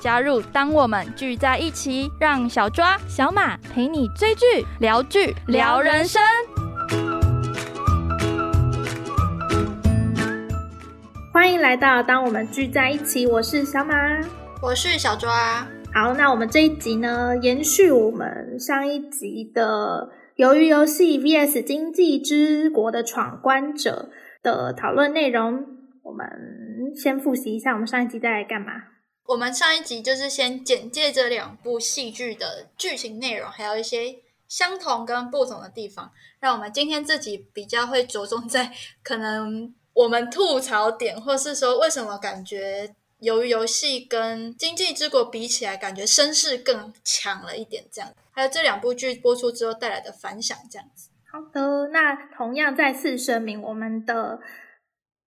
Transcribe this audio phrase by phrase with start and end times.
[0.00, 4.46] 加入当我们聚在一起，让小抓、小马陪你追剧、
[4.80, 6.22] 聊剧、聊人生。
[11.30, 13.94] 欢迎来到当我们聚在一起，我是小马，
[14.62, 15.30] 我是小抓。
[15.92, 20.10] 好，那我们这一集呢，延续我们上一集的
[20.42, 24.10] 《鱿鱼游戏》VS《经济之国的闯关者》
[24.42, 25.66] 的讨论内容，
[26.04, 26.26] 我们
[26.96, 28.72] 先复习一下，我们上一集在干嘛？
[29.30, 34.18] 我们上一集就是先简介这两部戏剧的剧情内容，还有一些
[34.48, 36.10] 相同跟不同的地方。
[36.40, 38.72] 那我们今天这集比较会着重在
[39.04, 48.12] 可能我们吐槽点，或是说为什么感觉由于游戏跟经济之国比起来，感觉声势更强了一点，这样。
[48.32, 51.08] 还有这两部剧播出之后带来的反响，这样子。
[51.30, 54.40] 好的，那同样再次声明我们的。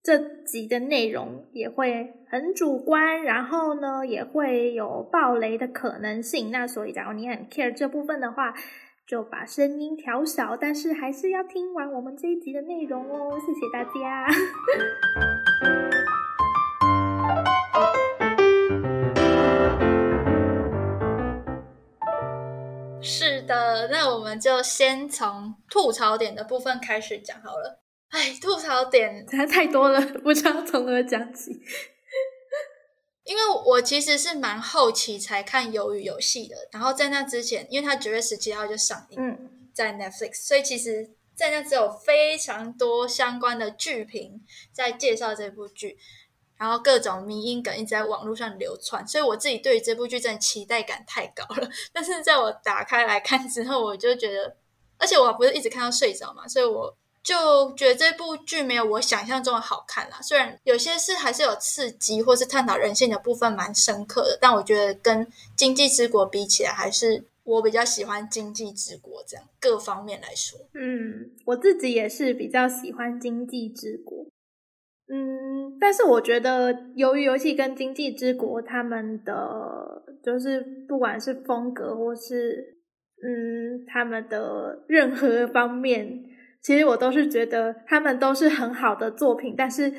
[0.03, 6.51] 这集的内容也会很主观，然后呢，也会有爆雷的可能性。
[6.51, 8.53] 那所以，假如你很 care 这部分的话，
[9.07, 13.39] 就把声音调小，但是还是要听完我们这一集的内容哦。
[13.39, 14.27] 谢谢大家。
[23.01, 27.82] 是的，那我们就先从吐槽点的部分开始讲好了。
[28.13, 31.51] 哎，吐槽点 实在太多了，不知道从何讲起。
[33.25, 45.97] 因为我其实是蛮后期才看《鱿鱼游戏》的，然后在那之前，因为它九月十七号就上映在 Netflix，所以其实在那只有非常多相关的剧评在介绍这部剧，
[46.57, 51.67] 然后各种迷因梗一直在网络上流传，所以我自己对于这部剧真的期待感太高了。
[51.91, 54.57] 但是在我打开来看之后，我就觉得，
[54.99, 56.95] 而且我不是一直看到睡着嘛，所以我。
[57.23, 60.19] 就觉得这部剧没有我想象中的好看啦。
[60.21, 65.25] 虽然有些是还是有刺激或是探讨人性的部分蛮深刻的，但我觉得跟
[65.55, 70.59] 《经济之国》比起来，还是我比较喜欢《经济之国》这样各方面来说。
[70.73, 74.17] 嗯，我自己也是比较喜欢《经济之国》。
[75.07, 80.59] 嗯，但是我觉得《由于游戏》跟《经济之国》他们的就是
[80.89, 82.77] 不管是风格或是
[83.23, 86.32] 嗯他们的任何方面。
[86.63, 89.91] 其实我都是觉得他们都是很好的作品，但是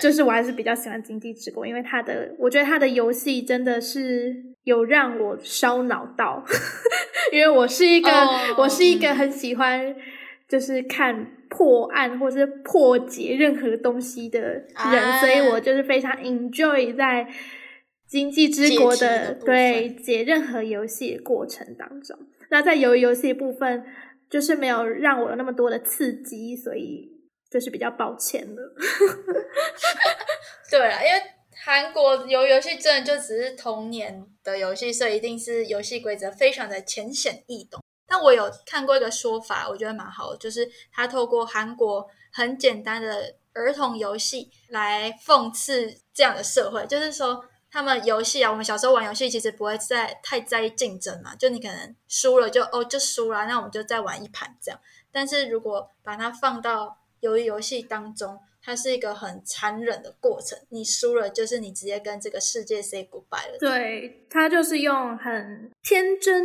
[0.00, 6.44] 就是我还是比较喜欢《经济之国》，因为他的我觉得他的游戏真的是有让我烧脑到，
[7.34, 8.08] 因为我是一个
[8.56, 9.96] 我是一个很喜欢
[10.48, 17.24] 就是看破案或是破解任何东西的人，所以我就是非常 enjoy 在
[18.06, 22.16] 《经济之国》的对解任何游戏过程当中。
[22.50, 23.84] 那在游游戏部分。
[24.30, 27.10] 就是没有让我有那么多的刺激，所以
[27.50, 28.74] 就是比较抱歉了。
[30.70, 31.20] 对啊，因为
[31.64, 37.82] 韩国游游戏真的就只是童年的游戏，所以一定是游戏规则非常的浅显易懂。
[38.06, 47.44] 但我有看过一个说法，我觉得蛮好的，就是他透过韩国很简单的儿童游戏来讽刺这样的社会，就是说。
[47.72, 54.80] 他们游戏啊，我们小时候玩游戏其实不会在太在意竞争嘛，就你可能输了就哦就输了，那我们就再玩一盘这样。
[55.12, 63.58] 但是如果把它放到鱿鱼游戏当中，它是一个很残忍的过程，你输了就是你直接跟这个世界 say goodbye 了。
[63.58, 66.44] 对，它就是用很天真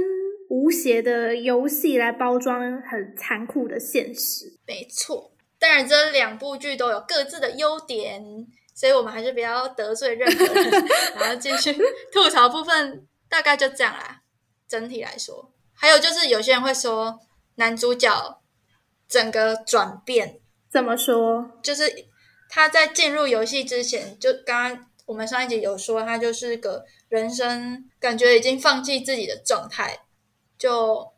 [0.50, 4.58] 无邪的游戏来包装很残酷的现实。
[4.68, 8.48] 没错，当然这两部剧都有各自的优点。
[8.76, 10.70] 所以我们还是不要得罪任何人，
[11.16, 11.74] 然后继续
[12.12, 14.22] 吐槽部分，大概就这样啦。
[14.68, 17.18] 整体来说，还有就是有些人会说
[17.56, 18.42] 男主角
[19.08, 21.52] 整个转变怎么说？
[21.64, 22.08] 就是
[22.50, 30.00] 他在进入游戏之前，就刚刚我们上一集有说，他就是个人生感觉已经放弃自己的状态，
[30.58, 31.14] 就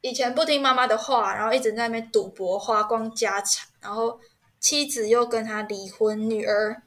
[0.00, 4.18] 以前不听妈妈的话，然后一直在那边赌博，花光家产，然后
[4.58, 6.82] 妻子又跟他离婚，女儿。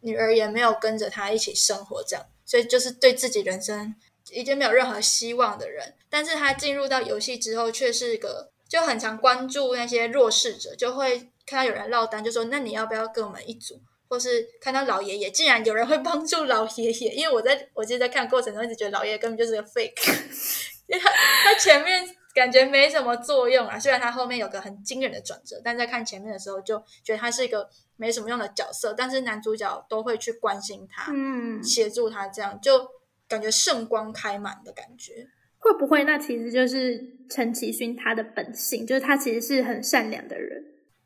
[0.00, 3.94] 女儿也没有跟着他一起生活，这样，所以就是对自己人生
[4.30, 5.94] 已经没有任何希望的人。
[6.10, 13.80] 但是他进入到游戏之后，却是一个就很常关注那些弱势者，就会看到有人落单，就说：“那你要不要跟我们一组？”
[14.10, 17.10] 或是看到老爷爷，竟然有人会帮助老爷爷。
[17.10, 19.92] 因为我在我记得在看过程中一直觉得老爷爷根本就是个 fake，
[20.88, 21.10] 因为他
[21.44, 23.78] 他前面感觉没什么作用啊。
[23.78, 27.68] 虽然他后面有个很惊人的转折，但在看前面的时候就觉得他是一个
[27.98, 28.94] 没什么用的角色。
[28.96, 32.88] 但是男主角都会去关心他，嗯，协助他，这样就
[33.28, 35.28] 感觉圣光开满的感觉。
[35.58, 40.64] 会不会那其实就是陈其勋他的本性，就是他其实是很善良的人。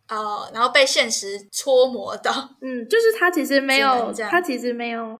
[0.08, 5.18] 哦，然后被现实搓磨到，嗯，就是他其实没有，他其实没有，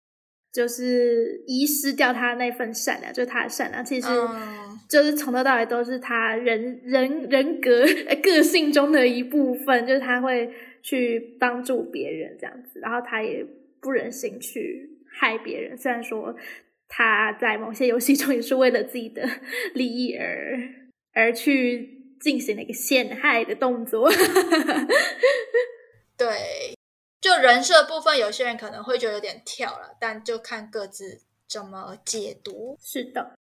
[0.52, 4.08] 就是遗失掉他那份善良，就是他的善良，其实
[4.86, 7.86] 就是从头到尾都是他人人人格
[8.22, 13.46] 个性中的一部分，就是他会去帮助别人这样子，然后他也
[13.80, 16.36] 不忍心去害别人，虽然说
[16.88, 19.26] 他在某些游戏中也是为了自己的
[19.74, 20.58] 利益而
[21.14, 21.98] 而去。
[22.22, 24.08] 进行了一个陷害的动作，
[26.16, 26.72] 对，
[27.20, 32.76] 就人设部分，有些人可能会觉得有点跳了，但就看各自怎么解读。
[32.80, 33.34] 是的，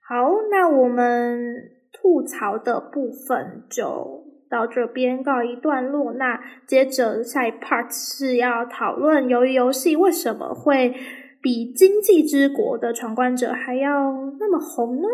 [0.00, 0.16] 好，
[0.50, 6.12] 那我们吐槽的部分就到这边告一段落。
[6.14, 10.94] 那接着下一 part 是要讨论鱿鱼游戏为什么会
[11.40, 15.08] 比《经济之国》的闯关者还要那么红呢？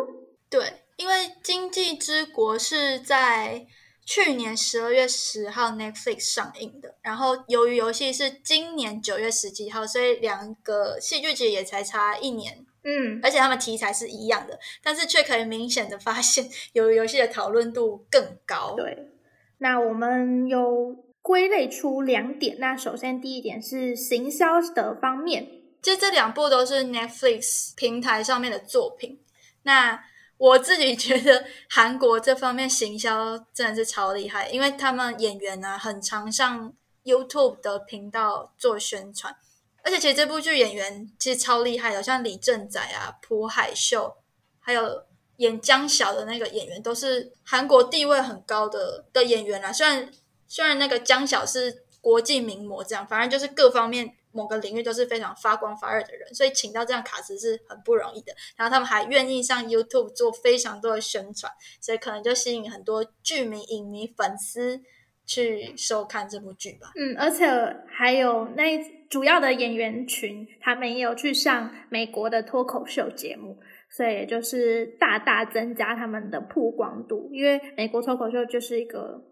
[0.51, 0.61] 对。
[0.97, 3.67] 因为《经济之国》是在
[4.07, 12.65] 去年十二月十号 Netflix 上映的，然后由于游戏是今年九月十几号，所以两个戏剧节也才差一年。
[12.83, 18.75] 嗯，而且他们题材是一样的，但是却可以明显的发现，由于游戏的讨论度更高。
[18.75, 18.97] 对，
[19.59, 22.59] 那我们有归类出两点。
[22.59, 25.49] 那首先第一点是行销的方面，
[25.83, 29.21] 就这两部都是 Netflix 平台上面的作品。
[29.63, 30.05] 那
[30.39, 36.73] 我自己觉得韩国这方面行销真的是超厉害，因为他们演员啊很常上
[37.05, 39.35] YouTube 的频道做宣传，
[39.83, 44.15] 而且其实这部剧演员其实超厉害的，像李正宰啊、朴海秀，
[44.61, 45.05] 还有
[45.37, 49.73] 演江晓的那个演员，都是韩国地位很高的的演员啦。
[49.73, 50.11] 虽然
[50.47, 54.15] 虽然那个江晓是国际名模，这样反正就是各方面。
[54.33, 58.35] 某个领域都是非常发光发热的人，所以请到这样卡司是很不容易的。
[58.55, 61.51] 然后他们还愿意上 YouTube 做非常多的宣传，
[61.81, 64.83] 所以可能就吸引很多剧迷、影迷、粉丝
[65.25, 66.93] 去收看这部剧吧。
[66.97, 67.47] 嗯，而且
[67.89, 68.79] 还有那
[69.09, 73.59] 主要的演员群，他们也有去上美国的脱口秀节目，
[73.91, 77.31] 所以就是大大增加他们的曝光度。
[77.33, 79.23] 因为美国脱口秀就是一个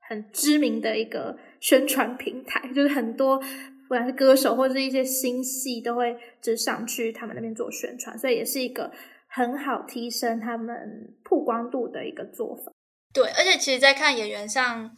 [0.00, 3.42] 很知名的一个宣传平台，就是很多。
[3.86, 8.90] 不管是歌手或是一些新戏，都会就上去他们那边做宣传，所以也是一个
[9.28, 12.72] 很好提升他们曝光度的一个做法。
[13.12, 14.90] 对，而且其实，在看演员上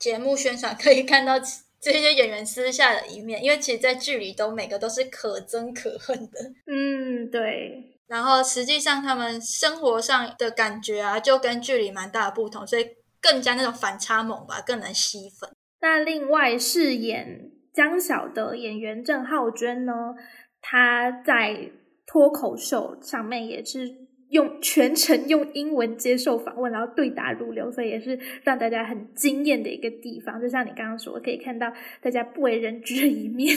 [0.00, 1.34] 节目宣传，可以看到
[1.80, 6.40] 这些演员私下的一面，因为其实，在剧里都每个都是可憎可恨的。
[6.66, 7.93] 嗯，对。
[8.06, 12.86] 然后实际上他们生活上的感觉啊，就跟剧里蛮大的不同，所以
[13.20, 15.50] 更加那种反差萌吧，更能吸粉。
[15.80, 17.50] 那另外饰演。
[17.74, 20.14] 江晓的演员郑浩娟呢，
[20.60, 21.72] 她在
[22.06, 23.92] 脱口秀上面也是
[24.28, 30.40] 用全程用英文接受访问，然后对答如流，所以也是让大家很惊艳的一个地方。
[30.40, 33.56] 就像你刚刚说，可以看到大家不为人知的一面。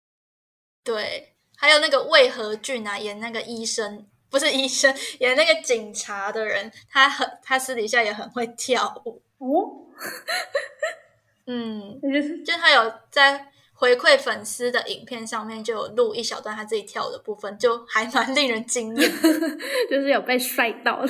[0.84, 9.88] 对，还有那个魏和俊啊，演那个医生，不是医生，演那个警察的人，他很，他私底下也很会跳舞哦。
[11.46, 12.00] 嗯，
[12.46, 19.10] 就他有在回馈粉丝的影片上面就有录一小段他自己跳的部分，就还蛮令人惊艳，
[19.90, 21.08] 就是有被帅到了。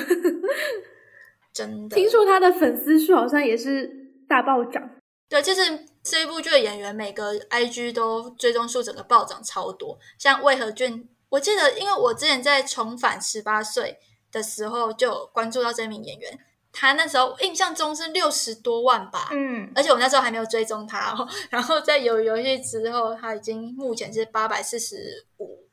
[1.53, 3.87] 真的，听说他的粉丝数好像也是
[4.27, 4.89] 大暴涨。
[5.29, 5.61] 对，其实
[6.03, 13.99] 这一部剧的演员每个 IG 都追踪数整个暴涨超多，像魏和俊，我记得因为我之前在重返十八岁
[14.31, 16.39] 的时候就关注到这名演员。
[16.71, 21.27] 他那时候印象中是六十多万吧，嗯，而且我那时候还没有追踪他哦。
[21.49, 25.67] 然后在有游戏之后，他已经目前是八百四十五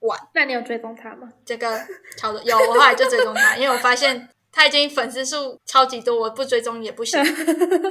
[0.00, 0.18] 万。
[0.34, 1.30] 那你有追踪他吗？
[1.44, 1.78] 这个
[2.16, 7.20] 超多，有我后来就追踪他，因为我发现他已经粉丝数超级多，我不追踪也不行，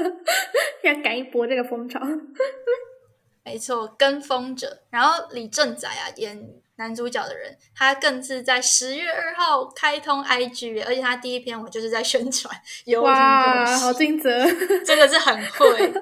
[0.83, 1.99] 要赶一波这个风潮。
[3.45, 4.81] 没错，跟风者。
[4.89, 6.63] 然后李正宰啊演。
[6.77, 12.51] 男主角的人，他更是在十月二号开通 IG，而且他第一篇我就是在宣传。
[12.99, 14.43] 哇，好尽责，
[14.83, 15.93] 真的是很会。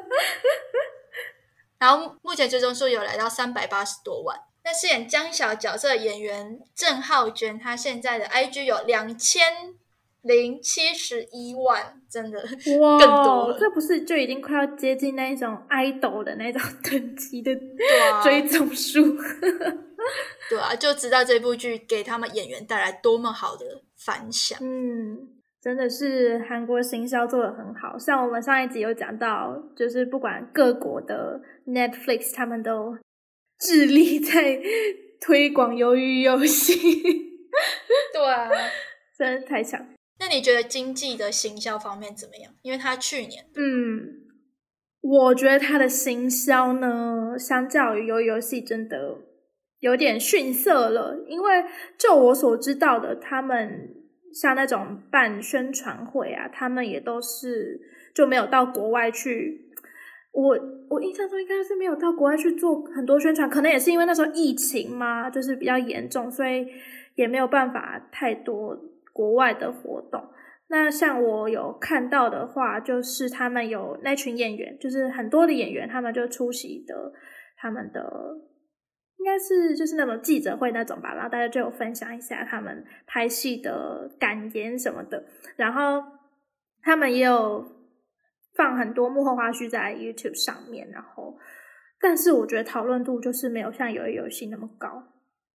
[1.77, 4.39] 然后目前追踪数有来到三百八十多万。
[4.63, 9.75] 那饰演江小角色的演员郑浩娟，她现在的 IG 有两千
[10.23, 12.39] 零七十一万，真的
[12.79, 19.01] 哇，更多了这不是就已经快要接近那一种 idol 的那种 等级的对啊，追踪数？
[20.49, 23.65] 对啊，就知道这部剧给他们演员带来多么好的
[23.97, 24.59] 反响。
[24.61, 25.27] 嗯，
[25.61, 27.97] 真的是韩国行销做的很好。
[27.97, 32.97] 像我们上一集有讲到，就是不管各国的 Netflix，他们都
[33.59, 34.59] 致力在
[35.19, 36.73] 推广鱿鱼游戏，
[38.13, 38.49] 对啊，
[39.17, 39.83] 真的太强。
[40.31, 42.53] 你觉得经济的行销方面怎么样？
[42.61, 44.21] 因为他去年嗯，
[45.01, 49.17] 我觉得他的行销呢，相较于游游戏，真的
[49.79, 51.23] 有点逊色了。
[51.27, 51.65] 因为
[51.97, 53.95] 就我所知道的，他们
[54.33, 57.81] 像那种办宣传会啊，他们也都是
[58.15, 59.69] 就没有到国外去。
[60.33, 60.57] 我
[60.89, 66.65] 我印象中应该是没有到国外去做很多宣传，可能也是因为那时候疫情嘛，就是比较严重，所以
[67.15, 68.77] 也没有办法太多
[69.13, 70.21] 国外的活动。
[70.67, 77.11] 那像我有看到的话，就是他们有那群演员，就是很多的演员，他们就出席的
[77.57, 78.01] 他们的
[79.17, 85.21] 应该是就是那种记者会那种吧，然后大家就有分享一下他们拍戏的感言什么的，
[85.57, 86.01] 然后
[86.81, 87.65] 他们也有
[88.55, 91.37] 放很多幕后花絮在 YouTube 上面，然后
[91.99, 95.03] 但是我觉得讨论度就是没有像鱿鱼游戏那么高，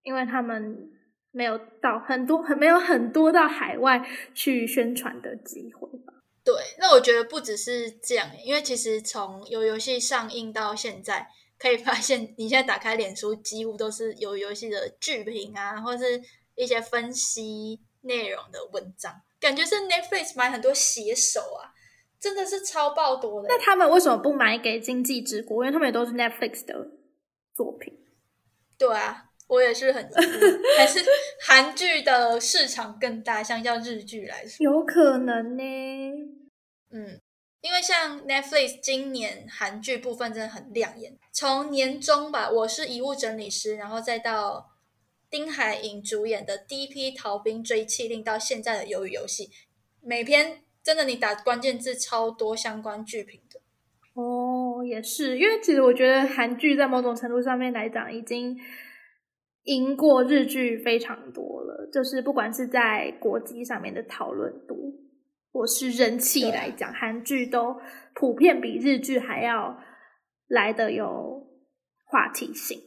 [0.03, 0.91] 因为他们。
[1.37, 4.03] 没有到很多，很没有很多到海外
[4.35, 6.15] 去宣传的机会吧？
[6.43, 11.29] 对，那我觉得不只是这样，因为其实从有游戏上映到现在，
[11.59, 16.23] 可以发现你现在打开脸书，几乎都是有游戏的剧评啊，或是
[16.55, 21.77] 一些分析内容的文章，感觉是 Netflix 买很多写手啊，
[22.19, 23.49] 真的是超爆多的。
[23.51, 25.63] 那他们为什么不买给经济之国？
[25.63, 26.93] 因为他们也都是 Netflix 的
[27.55, 27.93] 作品。
[28.79, 29.25] 对啊。
[29.49, 30.03] 我也是很，
[30.77, 31.05] 还是
[31.47, 35.63] 韩剧的市场更大，相较日剧来说，有可能呢。
[36.91, 37.21] 嗯，
[37.61, 44.71] 因为像 Netflix 今年韩剧部分真的很亮眼，从年中吧，我是遗物整理师，然后再到
[45.31, 49.51] 丁海寅主演的第一批逃兵追缉令，到现在的鱿鱼游戏，
[50.01, 53.61] 每篇真的你打关键字超多相关剧评的。
[54.15, 58.59] 哦，也是，因为其实我觉得韩剧在某种程度上面来讲，已经。
[59.67, 64.95] 赢过日剧非常多了，就是不管是在国际上面的讨论度，
[65.53, 67.77] 或是人气来讲，韩剧都
[68.15, 69.79] 普遍比日剧还要
[70.49, 71.47] 来的有
[72.05, 72.81] 话题性。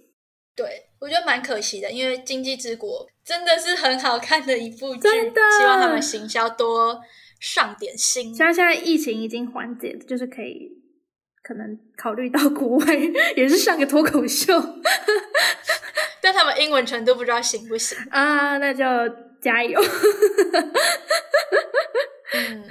[0.56, 0.68] 对
[1.00, 2.90] 我觉得蛮可惜的，因为《经济之国》
[3.24, 7.00] 真的是很好看的一部剧，真的希望他们行销多
[7.40, 8.36] 上点心。
[8.36, 10.70] 像现在疫情已经缓解，就是可以
[11.50, 12.86] 可能考虑到国外
[13.36, 14.54] 也是上个脱口秀。
[16.22, 18.60] 但他们英文程度不知道行不行啊？
[18.60, 18.86] 那就
[19.42, 19.82] 加油。
[22.36, 22.64] 嗯，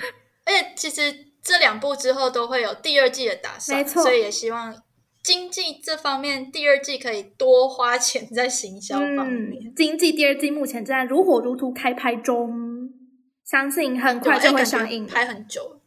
[0.45, 4.81] 而且其实这两部之后都会有第二季的打算，没错，所以也希望
[5.25, 9.75] 经济这方面第二季可以多花钱在行销方面。
[9.75, 12.49] 经济第二季目前正在如火如荼开拍中，
[13.45, 15.81] 相信很快就会上映，拍很久。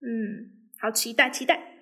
[0.00, 0.50] 嗯，
[0.80, 1.73] 好期待期待。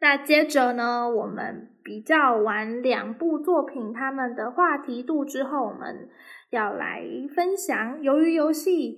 [0.00, 1.68] 那接着呢，我们。
[1.82, 6.08] 比较完两部作品他们的话题度之后，我们
[6.50, 7.02] 要来
[7.34, 8.92] 分享《鱿鱼游戏》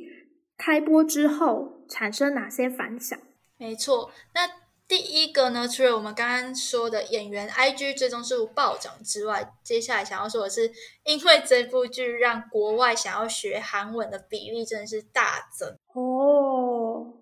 [0.59, 3.18] 开播之后产生哪些反响。
[3.56, 4.40] 没错，那
[4.88, 10.71] 第一个呢，除了我们刚刚说的演员 IG 最终数暴涨之外，接下来想要说的是，
[11.04, 17.14] 因为这部剧让国外想要学韩文的比例真的是大增哦。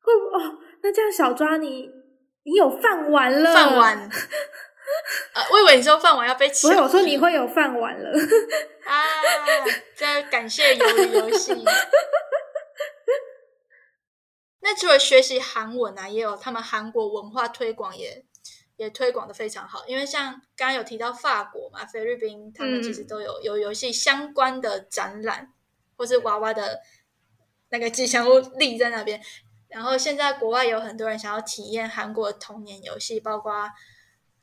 [0.00, 1.90] 会哦，那这样小抓你，
[2.48, 4.10] 你有饭碗了，饭碗。
[5.34, 8.10] 呃，我以为你说饭碗要被抢，不是我说你会有饭碗了
[8.86, 9.04] 啊！
[9.94, 11.52] 在感谢鱿鱼游戏。
[14.60, 18.24] 那除了学习韩文啊，也有他们韩国文化推广也
[18.76, 19.86] 也推广的非常好。
[19.86, 25.52] 因为像刚刚有提到法国嘛、菲律宾，他们其实都有有游戏相关的展览，
[25.98, 26.80] 或是娃娃的
[27.68, 29.22] 那个吉祥物立在那边。
[29.68, 33.68] 然后现在国外有很多人想要体验韩国的童年游戏，包括。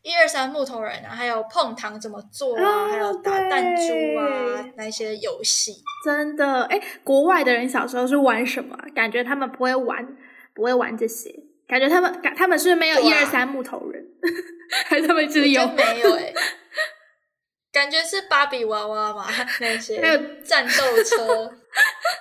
[0.07, 3.81] 一二三木头人啊，还有碰糖怎么做啊，还有打弹珠
[4.19, 8.77] 啊，那些游戏，真的哎，国外的人小时候是玩什么？
[8.93, 10.15] 感觉他们不会玩，
[10.53, 11.33] 不会玩这些，
[11.67, 14.05] 感觉他们感他们是没有一二三木头人，
[14.85, 16.13] 还是他们是有没有？
[16.17, 16.31] 哎，
[17.73, 19.25] 感觉是芭比娃娃嘛，
[19.59, 21.51] 那些还有战斗车，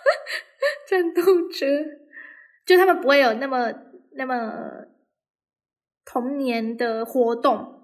[0.89, 1.67] 战斗车，
[2.65, 3.73] 就他们不会有那么
[4.13, 4.87] 那么。
[6.07, 7.81] 童年的活动，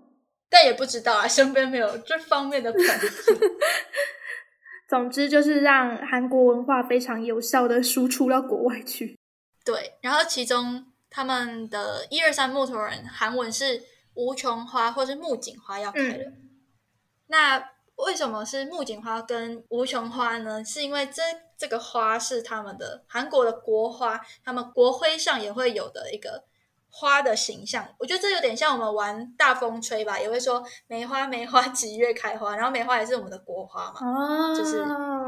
[0.50, 2.88] 但也不知道啊，身边没有这方面的朋友。
[4.86, 9.18] 总之就是让韩国文化非常有效的输出到国外去。
[9.64, 13.82] 对，然后其中他们的一二三木头人韩文是
[14.12, 16.32] 无穷花或是木槿花要开了。
[17.28, 20.62] 那为什么是木槿花跟无穷花呢？
[20.62, 21.22] 是因为这
[21.60, 26.44] 这个花是他们的韩国的国花，他们国徽上也会有的一个。
[26.92, 34.84] 花的形象，我觉得这有点像我们玩大风吹吧，也会说梅花梅花几月开花，然后梅花也是我们的国花嘛，哦，就是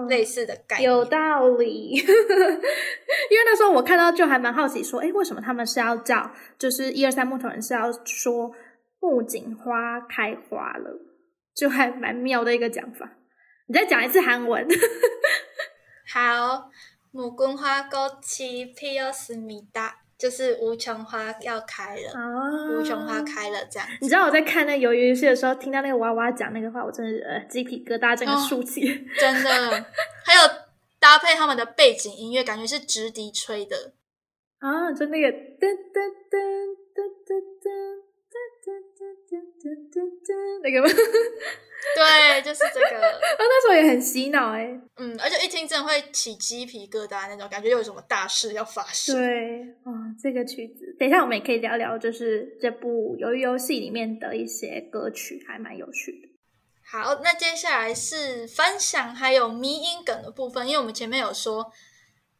[0.08, 0.90] 类似的概念。
[0.90, 8.50] 有道理， 因为那时候我看到就还蛮好奇，说，哎，为什么他们是要叫，就是一二三木头人是要说
[8.98, 10.90] 木槿花开花了，
[11.54, 13.08] 就还蛮妙的一个讲法。
[13.68, 14.66] 你再讲一次韩文。
[16.13, 16.69] 好，
[17.11, 22.11] 木槿花꽃이피었습니다就是无穷花要开了，
[22.79, 23.87] 无穷花开了这样。
[24.01, 28.81] 你知道我在看那鱿鱼游戏的时候，听到那个娃娃讲那个话，我真的是呃鸡皮疙瘩整个竖起。
[29.19, 29.85] 真的，
[30.25, 30.41] 还有
[30.99, 33.93] 搭配他们的背景音乐，感觉是直笛吹的
[34.59, 35.37] 啊，就 那个噔噔
[36.31, 36.35] 噔
[36.95, 37.29] 噔噔
[37.61, 37.67] 噔。
[40.62, 40.88] 那个吗？
[41.94, 43.06] 对，就是这个。
[43.06, 44.66] 哦， 那时候也很洗脑哎。
[44.96, 49.16] 嗯，而且一听真的会起鸡皮疙瘩那种感觉，有什么大事要发生。
[49.16, 49.90] 对，啊，
[50.22, 56.28] 这个曲子，等一下我们也可以聊聊，就是这部鱿鱼游戏里面的一些歌曲，还蛮有趣的。
[56.84, 61.72] 好，那接下来是分享还有迷音梗的部分，因为我们前面有说，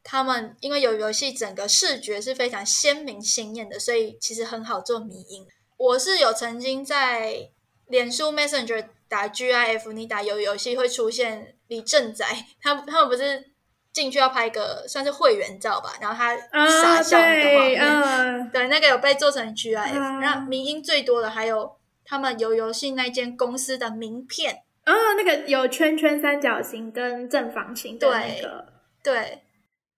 [0.05, 5.45] 他们因为有游戏整个视觉是非常鲜明鲜艳的，所以其实很好做迷音。
[5.83, 7.51] 我是有曾经在
[7.89, 12.25] 脸书 Messenger 打 GIF，你打游游戏会出现李正宰，
[12.63, 13.51] 他他们不是
[13.93, 16.37] 进去要拍个算是会员照吧，然后他
[16.69, 20.21] 傻笑那个画面， 对，那个有被做成 GIF。
[20.21, 28.67] 然后名音最多的还有他们游游戏那间公司的名片哦，那个有圈圈、三角形跟正方形的那个，
[29.03, 29.43] 对，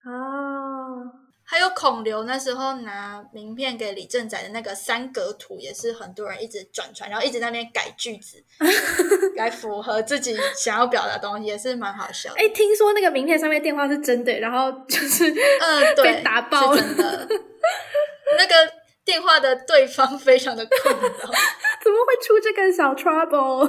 [0.07, 1.21] 哦。
[1.47, 8.43] 还有孔刘那时候拿名片给李正宰的那个三格图，也是很多人一直转传，然后一直在那边改句子，
[9.37, 12.33] 来符合自己想要表达东西，也是蛮好笑。
[12.37, 16.83] 哎，听说那个名片上面电话是真的，然后就是嗯， 对打爆了。
[18.37, 18.55] 那个
[19.05, 21.01] 电话的对方非常的困扰，
[21.83, 23.67] 怎么会出这个小 trouble？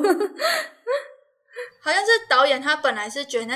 [1.81, 3.53] 好像是导演他本来是觉得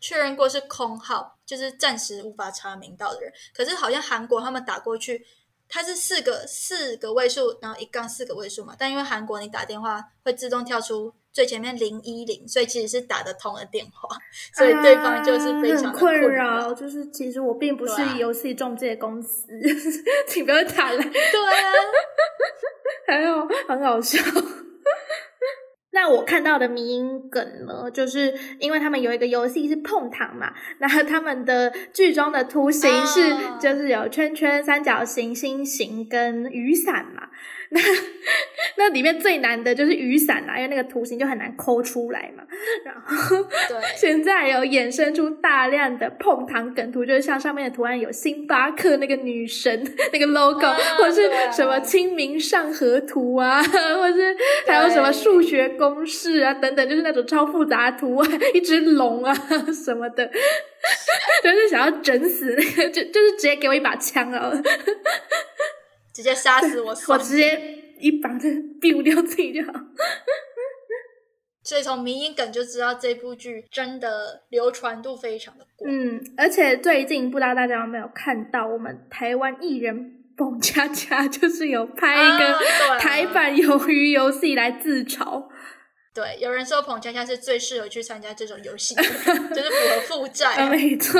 [0.00, 1.33] 确认过是空号。
[1.46, 5.24] 就是暂时无法查明到的人，可是好像韩国他们打过去，
[5.68, 8.74] 它是四个四个位数，然后一杠四个位数嘛。
[8.78, 14.08] 但因为韩国你打电话会自动跳出最前面零一零，所以其实是打得通的电话，
[14.54, 16.72] 所以对方就是非常困扰。
[16.72, 19.46] 就是其实我并不是游戏中介公司，
[20.28, 21.02] 请不要打来。
[21.02, 21.72] 对啊，
[23.08, 24.18] 还有很好笑。
[25.94, 37.28] 那我看到的迷因梗呢，就是因为他们有一个游戏是碰糖嘛，那他们的剧中的图形是就是有圈圈、三角形、心形跟雨伞嘛。
[37.74, 37.80] 那
[38.76, 42.42] 那里面最难的就是雨伞啦，因为那个图形就很难抠出来嘛。
[42.84, 43.36] 然后，
[43.68, 50.66] 对， 现在有衍生出大量的碰糖梗图，就是像上面的图案有星巴克那个女神那个 logo，
[50.98, 59.34] 或是什么清明上河图啊，或是还有什么数学公式啊等等，就是那种超复杂图案，一只龙啊
[59.72, 60.26] 什么的，
[61.42, 64.52] 就是想要整死那个，就就是直接给我一把枪啊！
[66.14, 66.94] 直接杀死我！
[67.08, 68.48] 我直接一把就
[68.80, 69.72] 毙掉自己就好。
[71.66, 75.90] 所以从迷音梗就知道这部剧真的流传度非常的广。
[75.90, 85.42] 嗯，而且最近不知道大家有没有看到，我们台湾艺人蹦恰恰就是有拍一个台版鱿鱼游戏来自嘲。
[86.14, 90.68] 对，有人说彭佳佳是最适合去参加这种游戏， 就是符合负债。
[90.68, 91.18] 没错，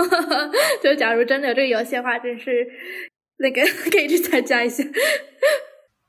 [0.82, 2.66] 就假如真的有这个游戏的话，真是。
[3.38, 4.82] 那个 可以去参加一下，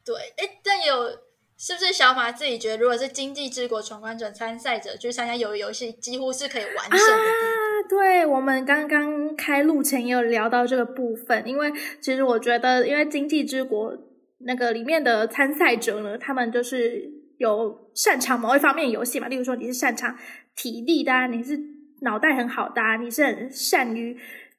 [0.06, 1.10] 对，哎，但有
[1.58, 7.82] 是不是小马自己觉得，如果是经济之国闯关者参赛者去参加游游戏，几乎是可以完胜的啊？
[7.90, 13.98] 对，我们刚刚开录前也有聊到这个部分，因为其实我觉得，因为经济之国
[14.40, 20.16] 那个里面的参赛者呢，他们就是有擅长某一方面游戏嘛，例如说你是擅长
[20.56, 21.60] 体力的，你是
[22.02, 24.16] 脑袋很好的，你是很善于。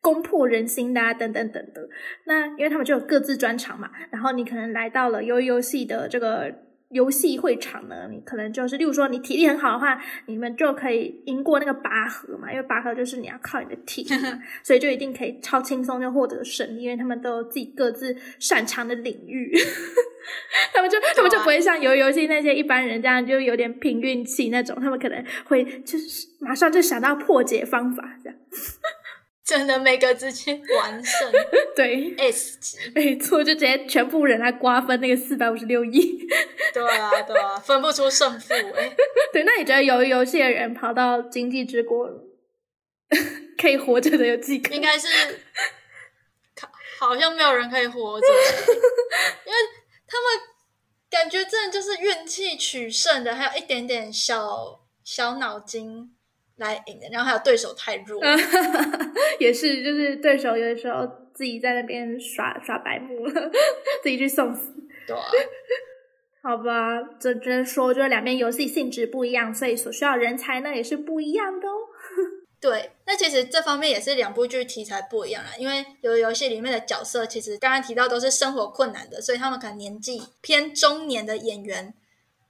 [0.07, 1.89] 攻破人心的啊等等等的，
[2.27, 6.55] 那因为他们就有各自专长嘛，然后你可能来到了游游戏的这个
[6.91, 14.15] 游戏会场呢，你可能就是，例如说你体力很好的话，你们就可以赢过那个拔河嘛，因为拔河就是你要靠你的体力，
[14.63, 19.53] 所以就一定可以超轻松就获得胜利，因为他们都有自己各自擅长的领域，
[20.73, 28.39] 他们就他们就不会像游游戏那些一般人这样就有点凭运气那种，他们可能会就是马上就想到破解方法这样。
[29.47, 31.33] 真的每个直接完胜，
[31.77, 36.27] 对 S 级，没错，就直接全部人来瓜分那个四百五十六亿。
[36.75, 38.97] 对啊，对啊，分不出胜负哎。
[39.33, 42.11] 对，那你觉得游游戏的人跑到经济之国
[43.57, 44.75] 可以活着的有几个？
[44.75, 45.07] 应该是，
[46.99, 49.59] 好像没有人可以活着，因为
[50.09, 50.41] 他们
[51.09, 56.16] 感觉真的就是运气取胜的，还有一点点小小脑筋。
[56.57, 58.21] 来赢的，然后还有对手太弱，
[59.39, 63.51] 也是，就是对手有的时候自己在那边耍耍白目了，
[64.03, 64.73] 自己去送死。
[65.07, 65.17] 对，
[66.43, 71.75] 好吧，这只能说就是两边游戏性质不一样，所以所需要人才呢也是不一样的哦。
[72.59, 81.93] 对，那其实这方面也是两部剧题材不一样啦，因为有的游戏里面的角色其实刚刚提到都是生活困难的，所以他们可能年纪偏中年的演员。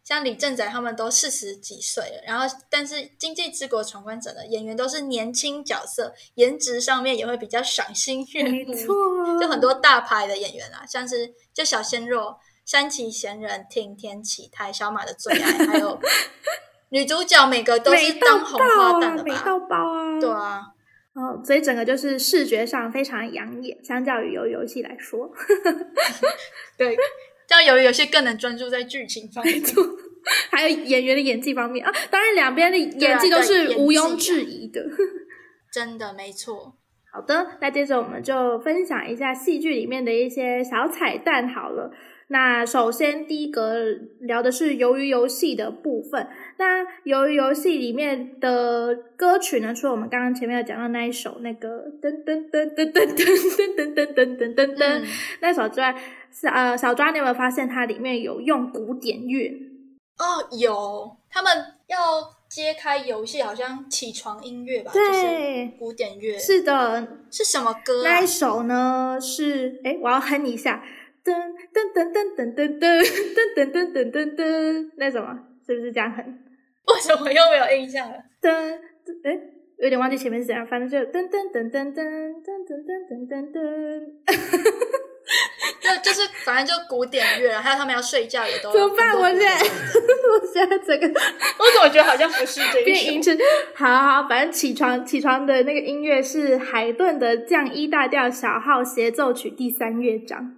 [0.06, 8.72] 像李正宰他们都四十几岁了，然后但是《经济之国闯关者》的演员都是年轻角色，颜值上面也会比较赏心悦目。
[8.72, 8.94] 没错，
[9.40, 16.00] 就很多大牌的演员啊，像是就小鲜肉山崎贤人、挺田启太、小马的最爱，还有
[16.90, 19.24] 女主角每个都是当红花旦的吧？
[19.24, 20.20] 美到爆啊！
[20.20, 20.62] 对啊，
[21.14, 25.28] 哦，所以整个就是视觉上非常养眼，相较于游游戏来说，
[26.78, 26.96] 对。
[27.48, 29.62] 这样游游戏更能专注在剧情方面，
[30.50, 34.80] 还有演员的演技方面啊，当然两边的演技都是毋庸置疑的，
[35.72, 36.74] 真的没错。
[37.12, 41.90] 好的，那接着我们就分享一下戏剧里面的一些小彩蛋好了。
[42.28, 43.84] 那首先第一个
[44.20, 46.28] 聊的是鱿鱼游戏的部分。
[46.58, 55.06] 那由于游戏里面的歌曲呢，除了我们刚刚前面有讲到那一首那个噔噔噔噔噔噔噔噔噔噔噔噔
[55.40, 55.94] 那首之外，
[56.32, 59.52] 是呃小抓，你有没有发现它里面有用古典乐？
[60.18, 61.52] 哦，有，他们
[61.88, 61.96] 要
[62.48, 64.90] 揭开游戏，好像起床音乐吧？
[64.94, 66.38] 对，古典乐。
[66.38, 68.02] 是的，是什么歌？
[68.02, 69.18] 那一首呢？
[69.20, 70.82] 是哎，我要哼一下。
[71.22, 71.34] 噔
[71.74, 73.02] 噔噔噔噔噔噔
[73.54, 76.38] 噔噔噔噔噔，那什么是不是这样哼？
[76.94, 78.16] 为什么又没有印象了？
[78.40, 78.50] 噔，
[79.24, 79.38] 哎，
[79.78, 83.58] 有点忘记前面是怎样，反正就噔噔噔噔噔噔噔噔噔噔，
[85.80, 89.16] 就就是反正就古典乐，还有他们要睡觉也都怎么办？
[89.18, 91.06] 我现在 我现在整个，
[91.58, 93.36] 我怎么觉得好像不是这变音成
[93.74, 93.86] 好
[94.22, 100.54] 好，反正起床起床的那个音乐是海顿的降一大调小号协奏曲第三乐章。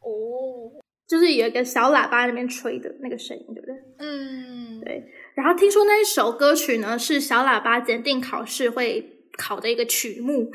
[0.00, 0.70] 哦，
[1.06, 3.74] 就是有一个小喇叭那边吹的那个声音，对不对？
[3.98, 5.04] 嗯，对。
[5.34, 10.50] 然后听说那一首歌曲呢，是小喇叭检定考试会考的一个曲目，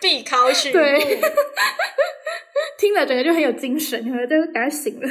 [0.00, 0.74] 必考曲目。
[0.74, 1.20] 对，
[2.78, 5.08] 听了整个就很有精神，就赶快醒了。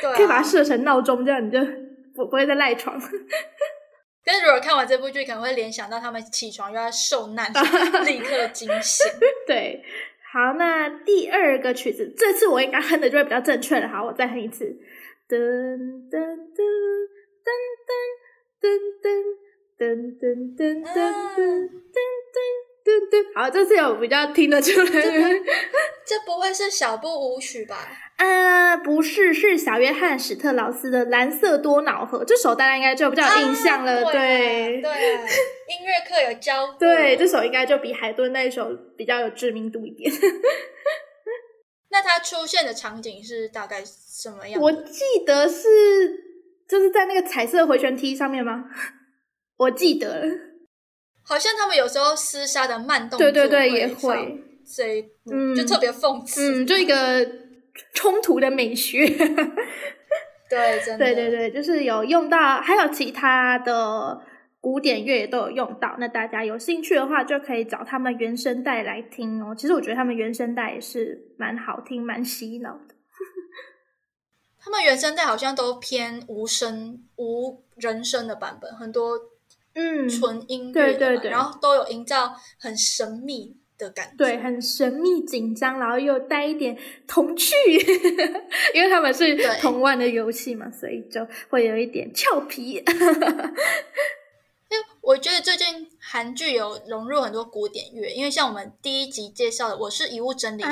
[0.00, 1.58] 对，可以把它设成闹钟，这样你就
[2.14, 3.00] 不不会再赖床。
[4.24, 7.50] 但是如果看完这部剧，可能会联想到他们起床又要受难，
[8.06, 9.10] 立刻惊醒。
[9.46, 9.82] 对。
[10.30, 13.88] 好，那第二个曲子，这次我应该哼的就会比较正确了。
[13.88, 14.64] 好，我再哼一次，
[15.26, 15.36] 噔
[16.10, 16.62] 噔噔
[17.48, 17.50] 噔
[17.88, 17.90] 噔
[18.60, 18.66] 噔
[18.98, 21.40] 噔噔噔噔噔噔
[22.34, 22.38] 噔
[22.84, 23.14] 噔噔。
[23.34, 24.86] 好，这次有比较听得出来。
[26.04, 27.88] 这不会是小步舞曲吧？
[28.18, 34.04] 呃，不是，是小约翰史特劳斯的《蓝色多瑙河》这首，大家应该就比较有印象了。
[34.04, 34.90] 对对，
[35.68, 36.74] 音乐课有教。
[36.78, 40.10] 对，这首应该就比海顿那一首比较有知名度一点。
[41.90, 44.60] 那它出现的场景是大概什么样？
[44.60, 46.27] 我记得是
[46.68, 48.66] 就是在那个彩色回旋梯上面吗？
[49.56, 50.34] 我记得了，
[51.24, 57.48] 好像他们有时候厮杀的慢动作，对对对，也会，所以嗯，就特别讽刺，嗯，就一个。
[57.94, 59.06] 冲突的美学，
[60.50, 64.20] 对，真的，对对对，就是有用到，还有其他的
[64.60, 65.94] 古典乐也都有用到。
[66.00, 69.54] 那大家有兴趣的话，就可以找他们原声带来听哦。
[69.56, 72.96] 其实我觉得他们原声带也是蛮好听、蛮洗脑的。
[74.68, 79.18] 他们原声带好像都偏无声、无人声的版本，很多
[79.74, 83.56] 嗯纯音乐，对对对，然后都有营造很神秘。
[83.78, 86.76] 的感觉对，很神秘紧张，然后又带一点
[87.06, 87.54] 童趣，
[88.74, 92.82] 因为他们是童玩的游戏嘛，所以就会有一点俏皮。
[94.70, 100.68] 因为我觉得最近韩剧有融入很多古典乐，因为像我们第一集介绍的《我是遗物整理师》，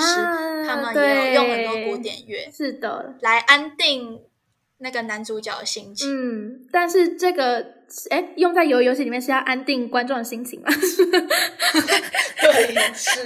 [0.66, 4.20] 他们也有用很多古典乐，是的，来安定
[4.78, 6.08] 那个男主角的心情。
[6.10, 7.74] 嗯，但是这个
[8.10, 10.68] 哎，用在游游戏里面是要安定观众的心情吗？
[12.42, 13.22] 对，是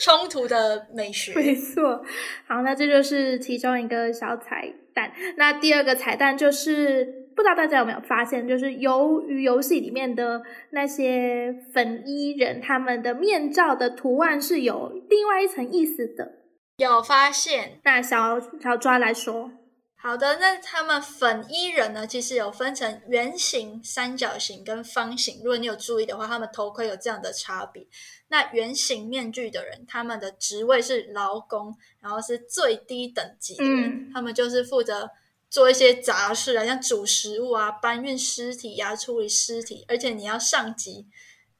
[0.00, 1.34] 冲突的美学。
[1.34, 2.02] 没错。
[2.46, 5.12] 好，那这就是其中一个小彩蛋。
[5.36, 16.32] 那第二个彩蛋就是，不知道大家有没有发现，就是由于游戏里面的那些粉衣人，他们的面罩的图案是有另外一层意思的。
[16.78, 17.80] 有发现？
[17.84, 19.50] 那小小抓来说。
[19.94, 22.04] 好的，那他们粉衣人呢？
[22.04, 25.36] 其实有分成圆形、三角形跟方形。
[25.44, 27.86] 如果你有注意的话，他们头盔有这样的差别。
[28.26, 35.08] 那圆形面具的人，他们的职位是劳工，然后是最低等级的人，他们就是负责
[35.52, 41.06] 做一些杂事啊，像煮食物啊、搬运尸体呀、处理尸体，而且你要上级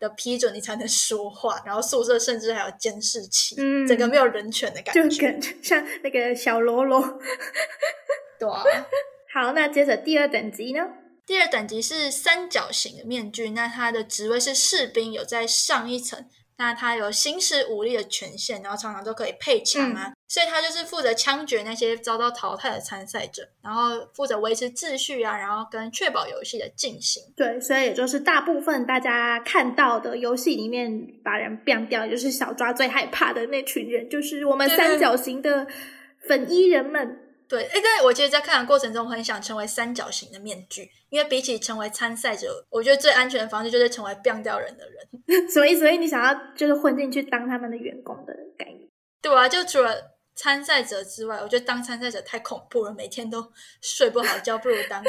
[0.00, 1.62] 的批准你才能说话。
[1.66, 3.54] 然后宿舍甚至还有监视器，
[3.86, 7.00] 整个没有人权的感觉，就像那个小喽啰。
[9.30, 10.80] 好，那接着第二等级呢？
[11.26, 16.26] 第二等级是三角形的面具，那它的职位是士兵，有在上一层。
[16.62, 27.20] 那他有行使武力的权限，然后常常都可以配枪啊，所以他就是负责枪决那些遭到淘汰的参赛者，然后负责维持秩序啊，然后跟确保游戏的进行。
[27.36, 35.66] 对，所以也就是大部分大家看到的游戏里面把人变掉，就是小抓最害怕的那群人，就是我们三角形的
[36.28, 37.21] 粉衣人们。
[37.52, 45.46] 对，哎，但我其实，在看的过程中，很想成为三角形的面具，因为比起成为参赛者，我觉得最安全的方式就是成为变掉人的人。
[45.52, 48.88] 所以，所以你想要就是混进去当他们的员工的概念？
[49.20, 49.94] 对啊，就除了
[50.34, 53.46] 参赛者之外，我觉得当参赛者太恐怖了，每天都
[53.82, 55.04] 睡不好觉，不如当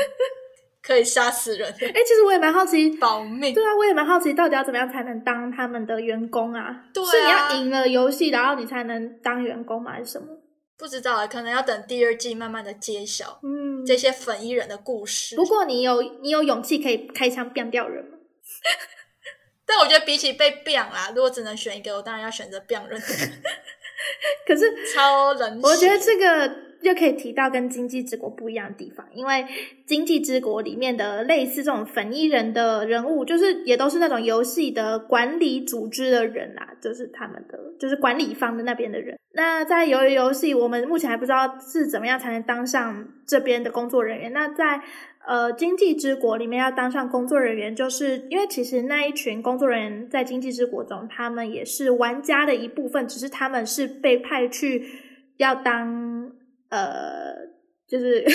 [0.82, 1.72] 可以杀死人。
[1.72, 3.54] 哎， 其实我也蛮好奇，保命。
[3.54, 6.84] 对啊，我也蛮好奇，到底要怎么样才能当他们的员工啊？
[6.94, 9.94] 对，是你要赢了游戏，然后你才能当员工吗？
[9.94, 10.28] 还是什么？
[10.78, 15.36] 不知道啊，可能要等第二季慢慢的揭晓，嗯，这些粉衣人的故事。
[15.36, 18.18] 不过你有你有勇气可以开枪变掉人吗？
[19.66, 23.00] 但我觉得比起被变啦，如果只能选一个，我当然要选择变人。
[24.46, 26.73] 可是 超冷，我觉得这个。
[26.84, 29.46] 就可以提到跟经济之国不一样的地方，因为
[29.86, 39.18] 经济之国里面的类似这种粉衣人的人物，就是也都是那种游戏的管理组织的人啦，就是他们的就是管理方的那边的人。
[39.34, 44.32] 那在游游戏，我们目前还不知道是怎么样才能当上这边的工作人员。
[44.32, 44.82] 那在
[45.26, 54.86] 呃经济之国里面要当上工作人员，就是因为其实那一群工作人员在经济之国中，他们也是玩家的一部分，只是他们是被派去
[55.38, 56.23] 要当。
[56.74, 57.36] 呃，
[57.88, 58.26] 就是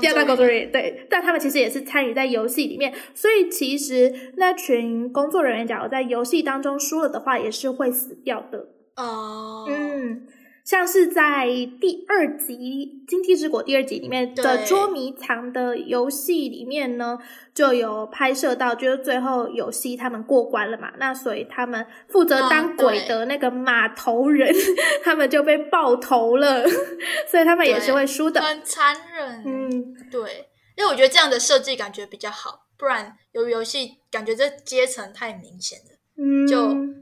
[0.00, 8.68] 第二当工作人员，对，但他们其实也是参与在游戏里面，所以其实那群工作人员，假如在游戏当中输了的话，也是会死掉的。
[8.94, 10.28] 哦，嗯。
[10.70, 11.48] 像是在
[11.80, 17.18] 第二集《经济之国》第二集里面的捉迷藏的游戏里面呢，
[17.52, 24.54] 就有拍摄到，就是最后有戏他们过关了嘛，那所以他们负责当鬼的那个码头人，
[25.02, 26.64] 他们就被爆头了，
[27.28, 29.42] 所以他们也是会输的，很残忍。
[29.44, 36.99] 嗯，对，因为我觉得这样的设计感觉比较好，不然由于游戏感觉这阶层太明显了，嗯，就。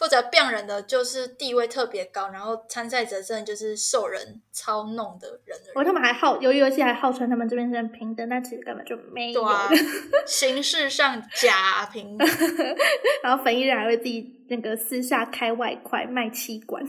[0.00, 5.58] 负责病人的就是地位特别高，然后参赛者真的就是受人操弄的人。
[5.74, 9.44] 哦，他们还号由于游戏还号称他们这边是平等，但其实根本就没有。
[10.26, 12.26] 形式上假平等，
[13.22, 16.82] 然后粉衣人还会自己那个私下开外快卖器官，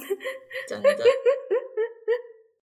[0.65, 0.89] 真的。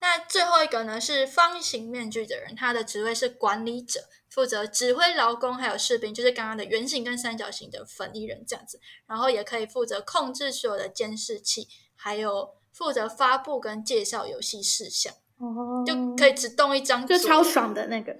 [0.04, 4.02] 那最后一个呢是方形面具的人，他的职位是管理者。
[4.30, 18.12] 负责指挥劳工还有士兵，就是刚刚的圆形跟三角形的粉衣人这样子，然后也可以负责控制所有的监视器，还有负责发布跟介绍游戏事项，哦，就可以只动一张，就超爽的那个，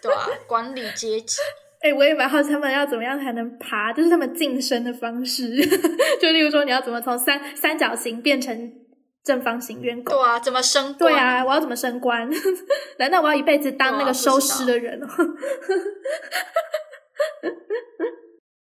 [0.00, 1.36] 对啊，管理阶级。
[1.82, 5.56] 哎，我也蛮好奇他们要怎么样才能爬，就是他们晋升的方式，
[6.22, 8.79] 就例如说你要怎么从三三角形变成。
[9.22, 11.12] 正方形员工对啊，怎么升官？
[11.12, 12.28] 对啊，我要怎么升官？
[12.98, 15.00] 难道我要一辈子当那个收尸的人？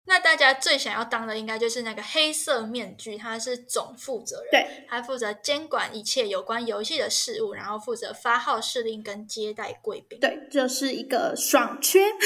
[0.06, 10.18] 那大家最想要当的应该就是那个黑色面具，他是总负责人，对，他负责监管一切有关游戏的事物，然后负责发号施令跟接待贵宾。
[10.18, 12.00] 对，就是一个爽缺。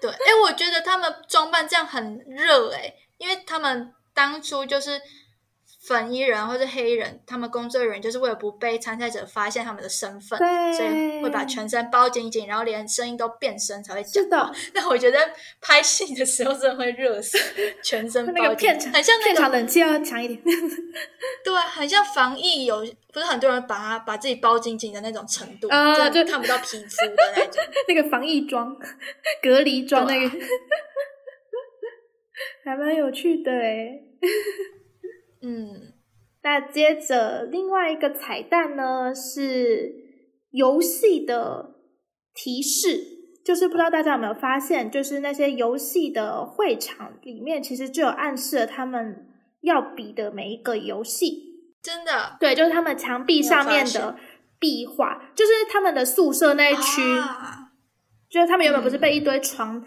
[0.00, 5.00] 对，哎，我觉得他们装扮这样很热，哎，因为他们当初就是。
[5.88, 10.38] 粉衣人或者黑人，他们工作人员就是为了不被参赛者发现他们的身份，
[10.74, 14.22] 所以会把全身包紧紧，然后连声音都变声才会讲。
[14.22, 15.18] 是的， 那我觉得
[15.62, 17.38] 拍戏的时候真的会热死，
[17.82, 20.38] 全身 包紧，很像片场冷气要强一点。
[21.42, 28.76] 对，很像防疫有，不是很多人把它把自己包紧紧的那种程度啊，就看不到皮肤的那种，那个防疫装、
[29.42, 30.30] 隔离装那个。
[32.62, 33.98] 还蛮有趣的哎，
[35.42, 35.92] 嗯，
[36.42, 39.94] 那接着另外一个彩蛋呢是
[40.50, 41.74] 游戏的
[42.34, 43.00] 提示，
[43.44, 49.26] 就是不知道大家有没有发现，就是那些游戏的会场里面其实就有暗示了他们
[49.60, 54.16] 要比的每一个游戏，真的，对，就是他们墙壁上面的
[54.58, 57.02] 壁画，就是他们的宿舍那一区，
[58.30, 59.84] 就是他们原本不是被一堆床。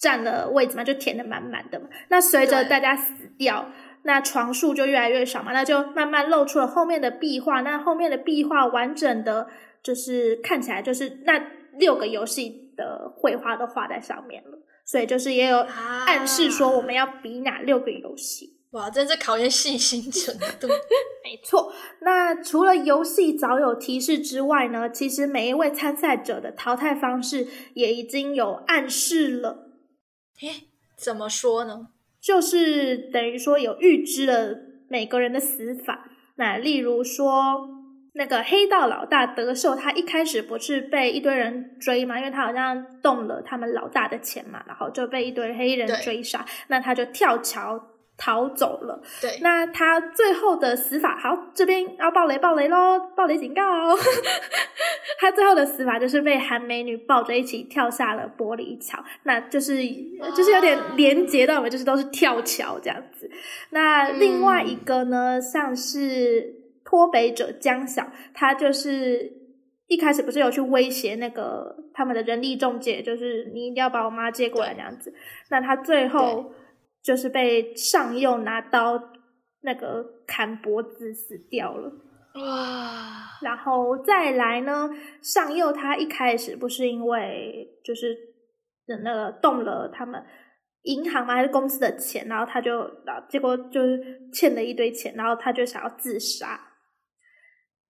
[0.00, 1.86] 占了位置嘛，就填的满满的嘛。
[2.08, 3.70] 那随着大家死掉，
[4.04, 7.60] 那床数就越来越少嘛，那就慢慢露出了后面的壁画。
[7.60, 9.48] 那后面的壁画完整的，
[9.82, 11.38] 就是看起来就是那
[11.78, 14.58] 六个游戏的绘画都画在上面了。
[14.84, 18.58] 所以就是也有暗示说我们要比哪六个游戏。
[18.72, 20.68] 哇，真是考验细心程度。
[21.24, 21.72] 没错。
[22.02, 29.70] 那除了游戏早有提示之外呢，其实每一位参赛者的淘汰方式也已经有暗示了。
[30.40, 31.88] 诶，怎么说呢？
[32.20, 34.56] 就是等于说有预知了
[34.88, 36.08] 每个人的死法。
[36.36, 37.68] 那例如说，
[38.14, 42.18] 那个黑道老大德寿，他一开始不是被一堆人追嘛？
[42.18, 46.44] 因为他好像动了他们老大的钱嘛，然后就被一堆黑人追杀。
[46.68, 47.80] 那他就跳桥。
[48.20, 49.02] 逃走了。
[49.22, 53.62] 对，那他最后的死法，好，这边要爆雷，爆雷喽，爆雷警告！
[55.18, 59.74] 他最后的死法就是被韩美女抱着一起跳下了玻璃桥，那就是
[60.36, 63.30] 就是有点连接到我们，就是都是跳桥这样子。
[63.70, 66.54] 那另外一个呢，像是
[66.84, 69.32] 脱北者江晓，他就是
[69.88, 75.14] 一开始不是有去威胁那个他们的人力中介，就是你一定要把我妈接过来这样子。
[75.48, 76.52] 那他最后。
[77.02, 79.00] 就是被上佑拿刀
[79.62, 81.90] 那个砍脖子死掉了
[82.34, 83.26] 哇！
[83.42, 84.88] 然后再来呢，
[85.22, 88.16] 上佑他一开始不是因为就是
[89.02, 90.22] 那个动了他们
[90.82, 96.60] 银行嘛还是公司的钱，然后他就啊结果就是欠了一堆钱，然后他就想要自杀，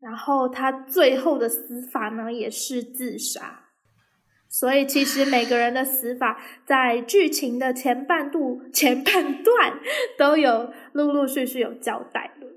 [0.01, 3.70] 然后他最后的死法呢也是自杀。
[4.53, 9.81] 所以其实每个人的死法，在剧情的前半度、前半段
[10.19, 12.49] 都有陆陆续续有交代了，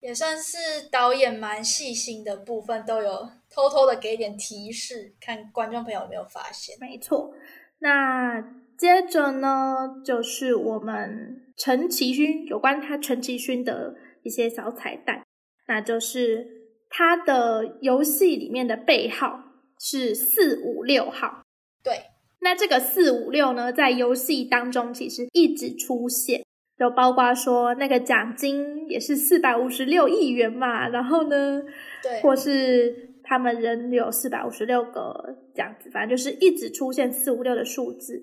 [0.00, 6.74] 也算是导演蛮细心的部分，都有偷偷的给点提示，看观众朋友有没有发现。
[6.80, 7.34] 没错，
[7.80, 8.40] 那
[8.78, 15.22] 接着呢，就是我们陈其勋有关他陈其勋的一些小彩蛋，
[15.68, 16.48] 那就是
[16.88, 19.51] 他的游戏里面的背号。
[19.84, 21.42] 是四五六号，
[21.82, 21.92] 对。
[22.40, 26.44] 那这个四五六呢，在游戏当中其实一直出现，
[26.78, 31.62] 就包括说那个奖金也是四百五十六亿元嘛，然后呢，
[32.00, 38.22] 对，或是他们人有四百五十六个这样子，反正就是一直出现四五六的数字，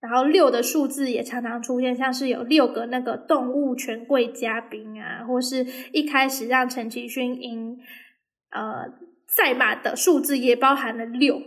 [0.00, 7.78] 然后六的数字也常常出现，像是有六个那个动物权贵嘉宾啊，或是一开始让陈其勋赢，
[8.50, 9.04] 呃。
[9.28, 11.40] 赛马的数字也包含了六，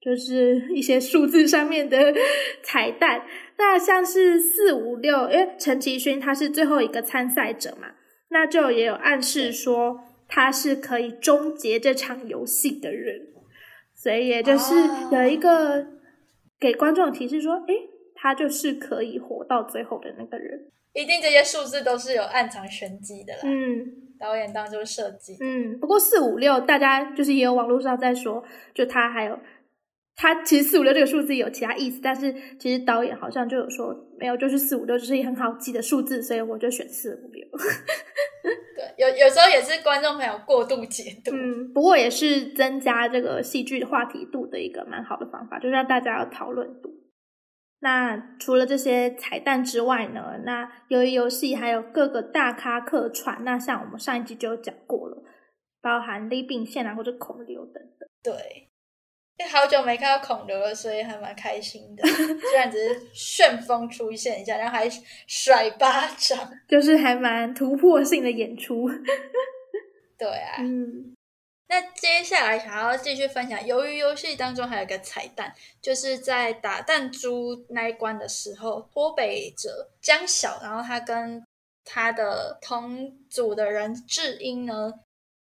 [0.00, 2.14] 就是一些数字上面的
[2.62, 3.22] 彩蛋。
[3.58, 7.88] 那像是四五六，因为陈其勋他是最后一个参赛者嘛，
[8.30, 13.28] 那就也有暗示说他是可以终结这场游戏的人，
[13.94, 14.74] 所以也就是
[15.12, 15.86] 有一个
[16.58, 17.74] 给观众提示说，哎，
[18.22, 20.70] 他就是可以活到最后的那个人。
[20.92, 23.40] 一定这些数字都是有暗藏玄机的啦。
[23.42, 24.00] 嗯。
[24.22, 28.40] 导演当中设计，嗯，不过四五六大家就是也有网络上在说，
[28.72, 29.36] 就他还有
[30.14, 37.44] 他其实四五六这个数字有其他意思，但是其实导演好像就有说没有，就是四五六就是一很好记的数字，所以我就选四五六。
[38.76, 46.90] 对，有有时候也是观众朋友过度解读，嗯，不过也是增加这个戏剧的话题度的一个蛮好的方法，就是让大家有讨论度。
[47.84, 50.38] 那除了这些彩蛋之外呢？
[50.44, 55.20] 那由于游戏还有各个大咖客串，那像我们上一集就有讲过了，
[55.80, 58.08] 包含李炳宪啊或者孔刘等等。
[58.22, 58.70] 对，
[59.36, 62.06] 因为好久没看到孔刘了，所以还蛮开心的。
[62.06, 64.88] 虽然只是旋风出现一下，然后还
[65.26, 68.88] 甩巴掌， 就是还蛮突破性的演出。
[70.16, 71.12] 对啊，嗯。
[71.72, 81.42] 那接下来想要继续分享，由于游戏当中还有个彩蛋，就是在打弹珠那一关的时候，脱北者江晓，然后他跟
[81.82, 84.92] 他的同组的人智英呢，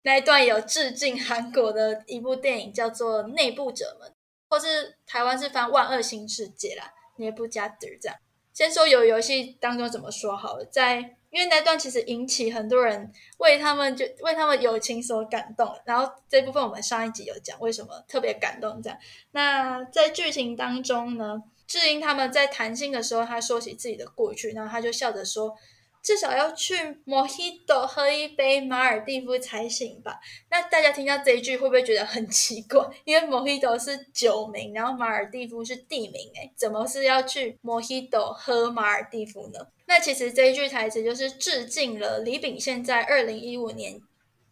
[0.04, 4.08] 那一段有致敬韩国的一部电影，叫做《内部者们》，
[4.52, 8.16] 或是台湾是翻《万恶新世界》啦，内部加德这样。
[8.54, 18.98] 先说有游戏当中怎么说好了，在因为那段其实引起很多人为他们就为他们友情所感动，然后这部分我们上一集有讲为什么特别感动这样。
[19.32, 25.56] 那在剧情当中呢，智英他们在谈心的时候，他说起自己的过去，然后他就笑着说。
[26.02, 26.76] 至少要去
[27.06, 30.18] Mojito 喝一杯马尔蒂夫才行吧？
[30.50, 32.80] 那大家听到这一句会不会觉得很奇怪？
[33.04, 39.60] 因为 Mojito 是酒名，然后马尔蒂夫是地名，诶怎么是要去 Mojito 喝马尔蒂夫呢？
[39.90, 44.00] 那其实这一句台词就是致敬了李秉宪在二零一五年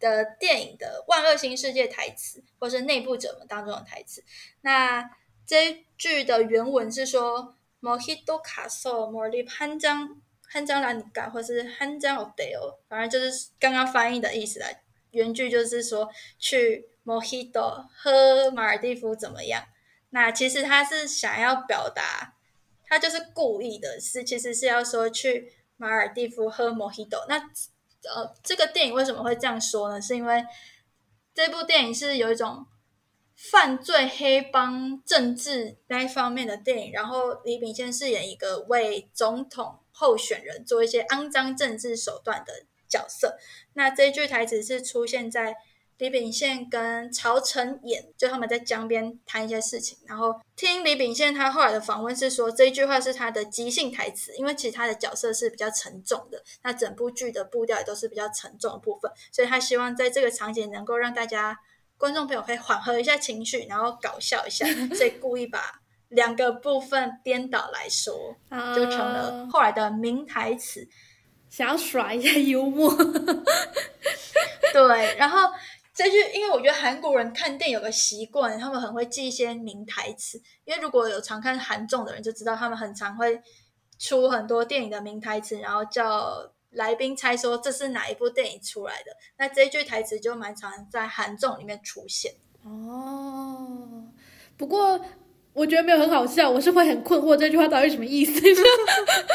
[0.00, 4.24] 的电影的《万恶新世界》台词，或是内部者们当中的台词。
[4.62, 5.08] 那
[5.46, 10.20] 这一句的原文是说 Mojito caso, Morley 潘江。
[10.50, 14.66] 汉江拉尼嘎，或是汉江奥德哦，反正就是刚刚翻译的意思啦。
[15.10, 16.08] 原句就是说
[16.38, 19.62] 去 Mojito 喝马尔蒂夫怎么样？
[20.08, 22.32] 那其实他是想要表达，
[22.88, 27.26] 他就是故意的，是其实是要说去马尔蒂夫喝 Mojito。
[27.28, 30.00] 那呃，这个电影为什么会这样说呢？
[30.00, 30.44] 是因为
[31.34, 32.66] 这部电影是有一种
[33.34, 39.80] 犯罪黑帮政治那一方面的电影，然后李秉宪饰演一个为总统。
[40.00, 42.52] 候选人做一些肮脏政治手段的
[42.88, 43.36] 角色，
[43.72, 45.56] 那这句台词是出现在
[45.98, 61.58] 李秉宪跟曹承衍，就他们在江边谈一些事情，然后听李秉宪他后来的访问是说，这一句话是他的即兴台词，因为其实他的角色是比较沉重的，那整部剧的步调也都是比较沉重的部分，所以他希望在这个场景能够让大家
[61.96, 65.80] 观众朋友可以缓和一下情绪，然后搞笑一下， 所以故意把。
[66.10, 68.34] 两个部分颠倒来说，
[68.74, 70.88] 就成了后来的名台词，
[71.50, 72.90] 想要耍一下幽默。
[74.72, 75.50] 对，然后
[75.98, 80.40] 这句，因为我觉得韩国人看电影有个习惯，他们很会记一些名台词。
[80.64, 83.42] 因为如果有常看韩综的人就知道，他们很常会
[83.98, 89.10] 出很多电影的名台词，然后叫来宾猜说这是哪一部电影出来的。
[89.38, 92.32] 那这句台词就蛮常在韩综里面出现。
[92.62, 94.04] 哦，
[94.56, 95.04] 不过。
[95.54, 98.40] 我觉得没有很好笑，我是会很困惑这句话到底什么意思。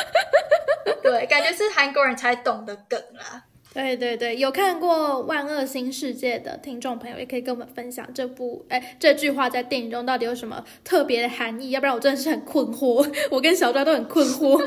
[1.03, 3.43] 对，感觉是韩国人才懂的梗啦。
[3.73, 13.03] 对对对，有看过《万恶新世界》的听众朋友也可以跟我们分享这部哎这句话在电影中到底有什么特别的含义，要不然我真的是很困惑。
[13.31, 14.57] 我跟小抓都很困惑。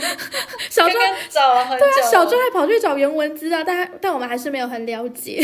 [0.69, 1.01] 小抓
[1.31, 5.41] 找了很久，对啊，小抓还跑去找原文资料，但但我们还是没有很了解。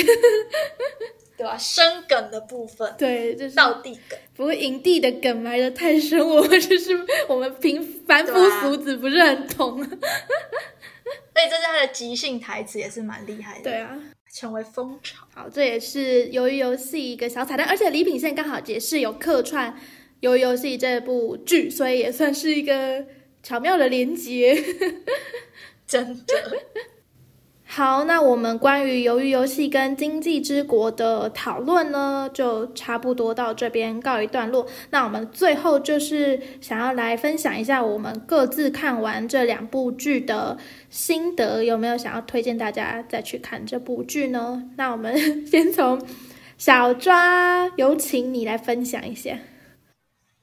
[1.35, 1.57] 对吧？
[1.59, 4.19] 生梗的部分，对，就是到地梗。
[4.37, 6.99] 不过营地的梗埋的太深，我们就是
[7.29, 9.85] 我们平凡夫俗子不是很懂。
[11.35, 13.65] 所以这是他的即兴台词，也是蛮厉害的。
[13.65, 13.99] 对啊，
[14.33, 15.27] 成为风潮。
[15.35, 19.77] 好，这也是鱿鱼游戏一个小彩蛋，而且李品宪刚好也是有客串
[20.21, 23.07] 鱿鱼游戏这部剧，所以也算是一个
[23.43, 24.63] 巧妙的连接。
[25.87, 26.59] 真的。
[27.75, 34.67] 好，那我们关于鱿鱼游戏跟经济之国的讨论呢，就差不多到这边告一段落。
[34.91, 40.59] 那我们最后就是想要来分享一下我们各自看完这两部剧的
[40.91, 44.71] 心得，有没有想要推荐大家再去看这部剧呢？
[44.77, 45.99] 那我们先从
[46.59, 49.39] 小抓，有请你来分享一下。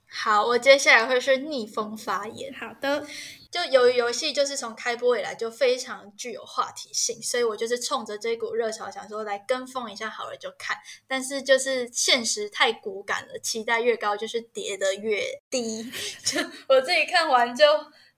[0.08, 2.52] 好，我接下来会是逆风发言。
[2.52, 3.04] 好的。
[3.52, 10.78] 就由于游戏就是从开播以来就非常具有话题性，所以我就是冲着这股热潮想说来跟风一下，好了就看。
[11.08, 15.92] 但是就是现实太骨感了，期待越高就是跌的越低。
[16.24, 17.66] 就我自己看完就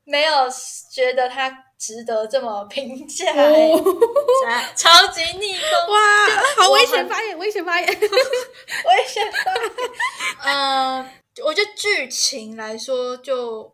[0.03, 0.33] 没有
[0.91, 3.31] 觉得它值得这么评价，
[4.75, 6.27] 超级逆风哇！
[6.57, 9.71] 好危险发言，危险发言， 危险发言。
[10.43, 11.09] 嗯，
[11.45, 13.73] 我觉得剧情来说就。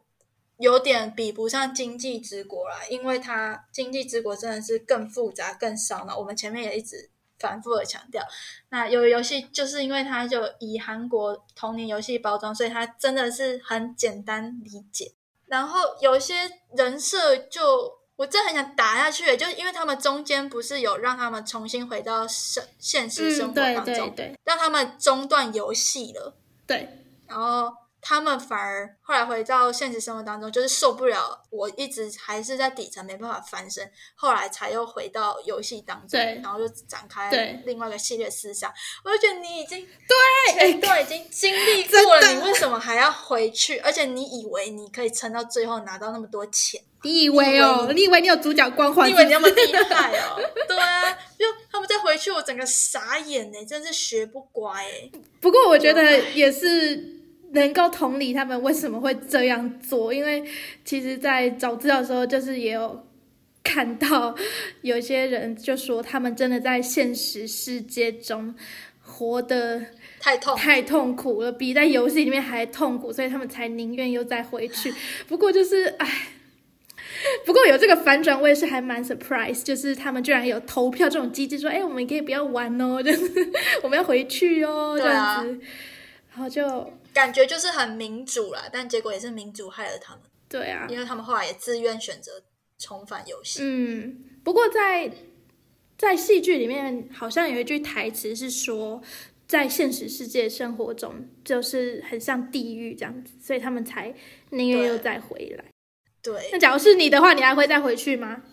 [0.58, 6.18] 有点比不上《经济之国》啦，因为它《经济之国》真的是更复杂、更烧脑。
[6.18, 8.24] 我们前面也一直反复的强调，
[8.70, 15.14] 那有游戏就是因为它就以韩国童年游戏包装，所以它真的是很简单理解。
[15.46, 16.34] 然后有些
[16.76, 26.36] 人设就我真的很想打下去，就是因为他们中间不是有让他们重新回到生现实生活当中，对，让他们中断游戏了，
[26.66, 27.72] 对，然后。
[28.00, 37.30] 他们反而后来回到现实生活当中，就是受不了，我一直还是在底层没办法翻身，后来才又回到游戏当中，然后就展开
[37.66, 38.72] 另外一个系列思想。
[39.04, 43.78] 我就觉得你已经对前段已经经历过了，你为什么还要回去？
[43.80, 46.82] 而且你以为你可以撑到最后拿到那么多钱？
[47.02, 47.92] 你以为哦？
[47.94, 49.10] 你以为你有主角光环？
[49.10, 50.40] 你以为你那么厉害哦？
[50.68, 55.12] 对啊，就他们再回去，我整个傻眼呢，真是学不乖哎。
[55.42, 57.17] 不过我觉得也是。
[57.54, 60.44] 能够同理他们为什么会这样做，因为
[60.84, 63.06] 其实，在找资料的时候，就是也有
[63.64, 64.36] 看到
[64.82, 68.54] 有些人就说，他们真的在现实世界中
[69.02, 69.82] 活得
[70.20, 74.94] 太痛太痛苦了，比在游戏里面还痛苦，所以他们才宁愿又再回去。
[75.28, 76.28] 不过就是，唉，
[77.46, 83.52] 不过有这个反转，我也是还蛮 surprise，就是他们居然有投票这种机制，说，哎，我们可以不要玩哦，就是
[83.84, 85.60] 我们要回去哦，这样子，
[86.32, 86.92] 然后就。
[87.14, 90.22] 感觉就是很民主啦，但结果也是民主害了他们。
[90.50, 92.44] 对啊，因为他们后来也自愿选择
[92.78, 93.60] 重返游戏。
[93.62, 95.12] 嗯，不过在
[95.98, 99.02] 在戏剧里面，好像有一句台词是说，
[99.46, 104.16] 在现实世界生活中，就是很像地狱这样子，所以他们才
[104.52, 105.66] 宁愿又再回来。
[106.22, 108.44] 对，那假如是你的话，你还会再回去吗？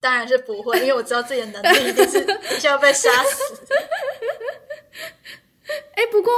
[0.00, 2.22] 当然是不会，因为我知道自己的能力一定是
[2.60, 3.66] 就要被杀死。
[5.94, 6.32] 哎，不过。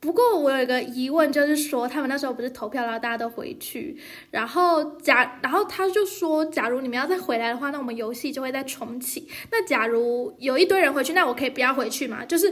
[0.00, 9.28] 不过我有一个疑问，就是说他们那时候不是投票，然后大家都回去，然后假，然后他就说，假如你们要再回来的话，那我们游戏就会再重启。
[9.50, 12.24] 那假如有一堆人回去，那我可以不要回去吗？
[12.24, 12.50] 就是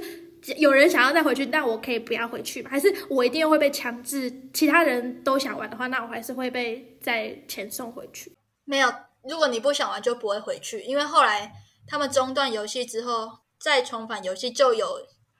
[0.58, 2.68] 有人想要再回去，那我可以不要回去吗？
[2.70, 4.30] 还是我一定会被强制？
[4.52, 8.30] 其他人都想玩的话，那我还是会被再遣送回去？
[8.66, 8.92] 没有，
[9.26, 11.50] 如果你不想玩，就不会回去，因为后来
[11.86, 14.86] 他们中断游戏之后，再重返游戏就有。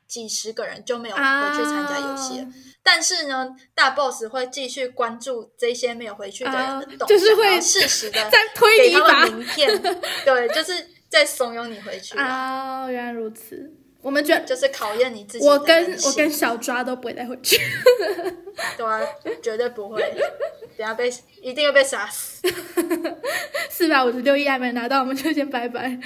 [0.09, 2.48] 几十个人就没有回去参加游戏了，
[2.82, 9.70] 但是呢，大 boss 会继续关注这些没有回去的人的动向，就是会适时的再推你一把名片，
[10.24, 10.72] 对，就是
[11.11, 12.90] 在怂恿你回去啊。
[12.90, 15.46] 原来如此，我们觉得就是考验你自己。
[15.46, 17.59] 我跟我跟小抓都不会再回去，
[18.78, 19.00] 对啊，
[19.42, 20.00] 绝对不会，
[20.78, 22.40] 等下被一定会被杀死。
[23.68, 25.98] 四百五十六亿还没拿到，我们就先拜拜。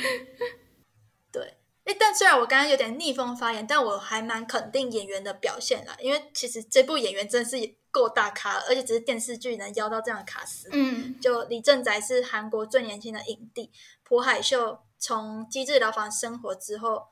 [2.15, 5.97] 虽然我刚刚有点逆风发言，但我还蛮肯定演员的表现啦。
[6.01, 7.57] 因为其实这部演员真的是
[7.91, 10.69] 够大咖，而且只是电视剧能邀到这样的卡司。
[10.73, 13.71] 嗯，就李正宰是韩国最年轻的影帝，
[14.03, 17.09] 朴海秀从《机智牢房生活》之后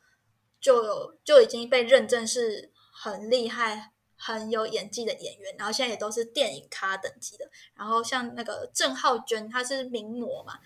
[0.61, 7.49] 就有就已经被认证是很厉害、很有演技的演员，然后现在也都是电影咖等级的。
[7.75, 10.59] 然后像那个郑浩娟，她是名模嘛，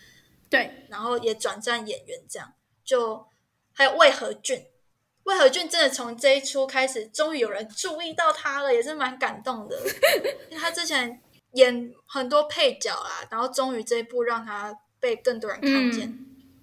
[0.49, 2.53] 对，然后也转战演员，这样
[2.85, 3.26] 就。
[3.75, 4.64] 还有魏和俊，
[5.25, 9.77] 魏和俊真的从这一出开始，终于有人注意到他了，也是蛮感动的。
[10.59, 11.20] 他之前
[11.53, 16.18] 演很多配角啊，然后终于这一部让他被更多人看见，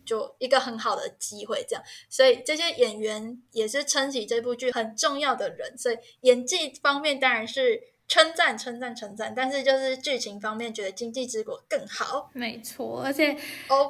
[0.06, 1.64] 就一个很好的机会。
[1.70, 5.78] 这样，所以这些演员也是撑起这部剧很重要的人。
[5.78, 7.91] 所以演技方面当然是。
[8.12, 12.30] 称赞称赞称赞，但是就是剧情方面觉得《经济之国》更好。
[12.34, 13.32] 没错，而且
[13.70, 13.88] 哦，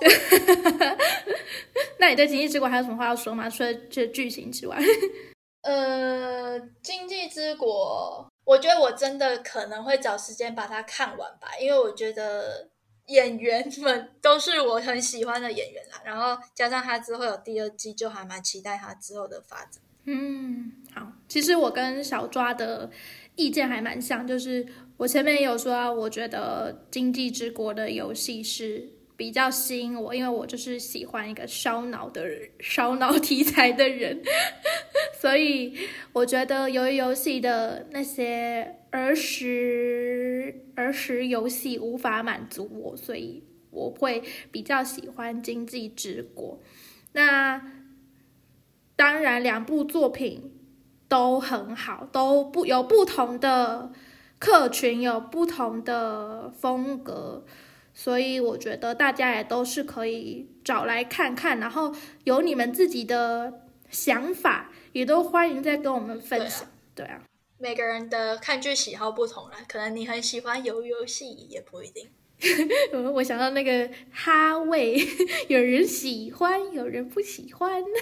[1.97, 3.49] 那你对《经济之国》还有什么话要说吗？
[3.49, 4.78] 除了这剧情之外，
[5.65, 12.69] 呃，《经济之国》，我觉得我真的可能会找时间把它看完吧，因为我觉得
[13.07, 15.99] 演员们都是我很喜欢的演员啦。
[16.05, 19.82] 然后加上他之后有第二季，就还蛮期待他之后的发展。
[20.03, 22.88] 嗯，好，其实我跟小抓的。
[23.36, 24.65] 意见还蛮像，就是
[24.97, 32.23] 我前面有说，我觉得《经济之国》的游戏是比较吸引我，因为我就是喜欢一个烧脑的，
[32.59, 34.21] 烧脑题材的人，
[35.19, 35.77] 所以
[36.13, 44.21] 我觉得由于游戏的那些儿时儿时游戏无法满足我，所以我会
[44.51, 46.61] 比较喜欢《经济之国》。
[47.13, 47.61] 那
[48.95, 50.51] 当然，两部作品。
[51.12, 53.91] 都很好，都不有不同的
[54.39, 57.43] 客群，有不同的风格，
[57.93, 61.93] 所以我觉得大家也都是可以找来看看，然后
[62.24, 66.66] 有你们自己的想法，也都欢迎再跟我们分享。
[66.95, 67.22] 对啊，
[67.57, 72.07] 每个人的看剧喜好不同啦，可能你很喜欢游游戏，也不一定。
[72.93, 74.97] 我 我想到那个哈味，
[75.49, 77.84] 有人喜欢，有人不喜欢。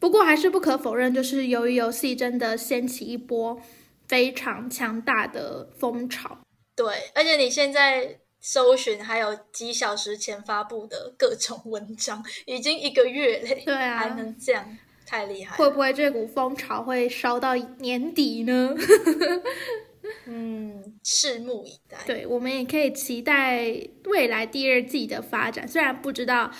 [0.00, 3.60] 不过还是不可否认，就是由于游戏真的掀起一波
[4.08, 6.38] 非常强大的风潮。
[6.74, 15.54] 对，而且你现在搜寻还有几小时前发布的各种文章，已经一个月嘞，对啊，还能这样太厉害！
[15.56, 18.74] 会不会这股风潮会烧到年底呢？
[20.24, 21.98] 嗯，拭目以待。
[22.06, 23.66] 对，我们也可以期待
[24.06, 26.50] 未来第二季的发展，虽然不知道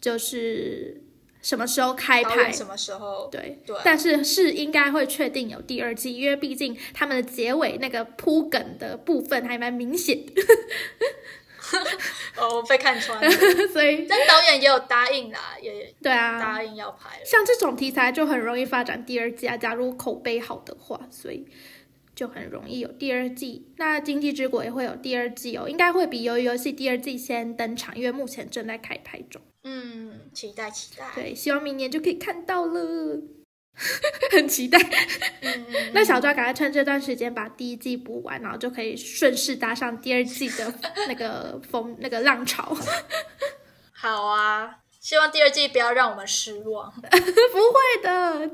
[0.00, 1.02] 就是
[1.46, 3.28] 什么时候开拍，什么时候？
[3.30, 10.18] 对对，但是是应该会确定有第二季，因为毕竟他们的结尾那个铺梗的部分还蛮明显。
[12.36, 13.30] 哦，被看穿了，
[13.72, 17.20] 所以但导演也有答应啦，也对啊，答应要拍。
[17.24, 21.46] 像这种题材就很容易发展第二季啊，假如口碑好的话，所以
[22.16, 23.68] 就很容易有第二季。
[23.76, 29.40] 那《经济之国》也会有第二季哦，应该会比《鱿鱼游戏》第二季先登场，因为目前正在开拍中。
[29.66, 31.04] 嗯，期待期待。
[31.14, 33.20] 对，希望明年就可以看到了。
[34.32, 34.78] 很期待，
[35.92, 40.72] 那小抓赶快趁这段时间把第一季补完，然后就可以顺势搭上第二季的
[41.08, 42.74] 那个风那个浪潮。
[43.92, 46.90] 好啊，希望第二季不要让我们失望。
[47.02, 48.50] 不会的，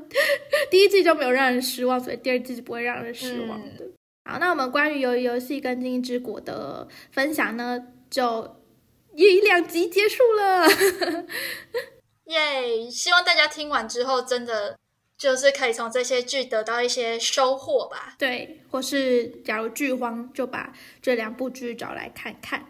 [0.69, 3.85] 第一季就没有让人失望，所以第二季就不会让人失望的。
[4.25, 8.57] 好，那我们关于鱿鱼游戏跟经济之国的分享呢，就
[9.15, 10.67] 一两集结束了。
[12.25, 12.89] 耶！
[12.89, 14.77] 希望大家听完之后真的。
[15.15, 18.15] 就是可以从这些剧得到一些收获吧。
[18.17, 22.65] 对，或是假如剧荒，就把这两部剧找来看看。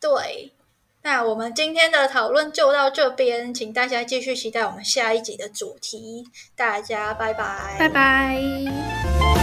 [0.00, 0.54] 对，
[1.02, 6.24] 那我们今天的讨论就到这边，请大家继续期待我们下一集的主题。
[6.56, 9.33] 大家拜拜，拜拜。